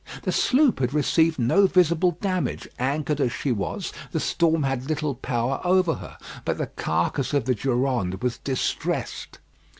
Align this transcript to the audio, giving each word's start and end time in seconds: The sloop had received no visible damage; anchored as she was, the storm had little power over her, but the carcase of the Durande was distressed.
The 0.23 0.31
sloop 0.31 0.79
had 0.79 0.95
received 0.95 1.37
no 1.37 1.67
visible 1.67 2.17
damage; 2.21 2.67
anchored 2.79 3.21
as 3.21 3.31
she 3.31 3.51
was, 3.51 3.93
the 4.11 4.19
storm 4.19 4.63
had 4.63 4.89
little 4.89 5.13
power 5.13 5.61
over 5.63 5.93
her, 5.93 6.17
but 6.43 6.57
the 6.57 6.65
carcase 6.65 7.35
of 7.35 7.45
the 7.45 7.53
Durande 7.53 8.17
was 8.19 8.39
distressed. 8.39 9.37